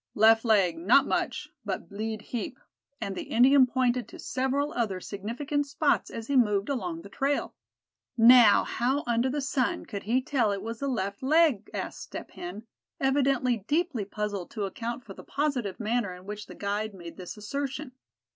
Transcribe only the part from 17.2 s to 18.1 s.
assertion.